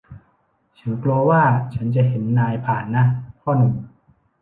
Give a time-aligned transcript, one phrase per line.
[0.79, 1.43] ฉันกลัวว่า
[1.73, 3.05] ฉันจะเห็นนายผ่านนะ
[3.41, 3.73] พ่อหนุ่ม